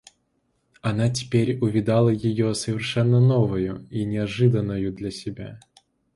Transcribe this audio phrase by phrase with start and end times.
[0.81, 5.59] Она теперь увидала ее совершенно новою и неожиданною для себя.